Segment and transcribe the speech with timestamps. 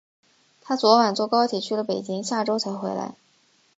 [0.63, 3.13] 她昨晚坐高铁去了北京，下周才回来。